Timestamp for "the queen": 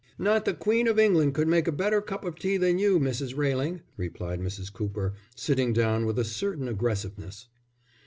0.45-0.87